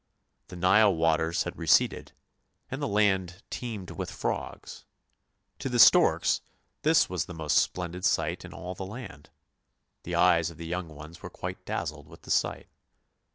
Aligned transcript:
The 0.47 0.55
Nile 0.55 0.95
waters 0.95 1.43
had 1.43 1.59
receded, 1.59 2.13
and 2.71 2.81
the 2.81 2.87
land 2.87 3.43
teemed 3.51 3.91
with 3.91 4.09
frogs; 4.09 4.83
to 5.59 5.69
the 5.69 5.77
storks 5.77 6.41
this 6.81 7.07
was 7.07 7.25
the 7.25 7.35
most 7.35 7.59
splendid 7.59 8.03
sight 8.03 8.43
in 8.43 8.51
all 8.51 8.73
the 8.73 8.83
land. 8.83 9.29
The 10.01 10.15
eyes 10.15 10.49
of 10.49 10.57
the 10.57 10.65
young 10.65 10.87
ones 10.87 11.21
were 11.21 11.29
quite 11.29 11.65
dazzled 11.65 12.07
with 12.07 12.23
the 12.23 12.31
sight. 12.31 12.67